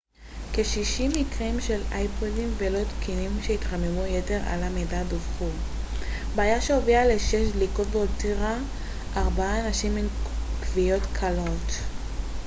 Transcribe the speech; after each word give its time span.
כ-60 0.53 1.17
מקרים 1.19 1.61
של 1.61 1.81
אייפודים 1.91 2.53
לא 2.71 2.79
תקינים 2.83 3.31
שהתחממו 3.43 4.05
יתר 4.05 4.41
על 4.47 4.63
המידה 4.63 5.03
דווחו 5.03 5.47
בעיה 6.35 6.61
שהובילה 6.61 7.05
לשש 7.05 7.51
דליקות 7.51 7.87
והותירה 7.91 8.57
ארבעה 9.17 9.67
אנשים 9.67 9.97
עם 9.97 10.07
כוויות 10.59 11.01
קלות 11.13 11.71